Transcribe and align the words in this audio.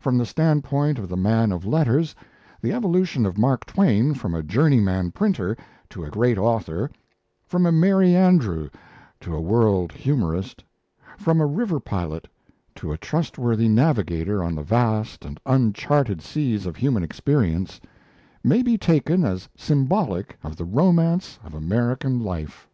From 0.00 0.16
the 0.16 0.24
standpoint 0.24 0.98
of 0.98 1.10
the 1.10 1.16
man 1.18 1.52
of 1.52 1.66
letters, 1.66 2.14
the 2.62 2.72
evolution 2.72 3.26
of 3.26 3.36
Mark 3.36 3.66
Twain 3.66 4.14
from 4.14 4.32
a 4.34 4.42
journeyman 4.42 5.10
printer 5.10 5.58
to 5.90 6.02
a 6.04 6.08
great 6.08 6.38
author, 6.38 6.90
from 7.44 7.66
a 7.66 7.70
merry 7.70 8.14
andrew 8.16 8.70
to 9.20 9.34
a 9.36 9.42
world 9.42 9.92
humorist, 9.92 10.64
from 11.18 11.38
a 11.38 11.44
river 11.44 11.78
pilot 11.80 12.26
to 12.76 12.92
a 12.92 12.96
trustworthy 12.96 13.68
navigator 13.68 14.42
on 14.42 14.54
the 14.54 14.62
vast 14.62 15.22
and 15.26 15.38
uncharted 15.44 16.22
seas 16.22 16.64
of 16.64 16.76
human 16.76 17.02
experience, 17.02 17.78
may 18.42 18.62
be 18.62 18.78
taken 18.78 19.22
as 19.22 19.50
symbolic 19.54 20.38
of 20.42 20.56
the 20.56 20.64
romance 20.64 21.38
of 21.44 21.52
American 21.52 22.18
life. 22.20 22.66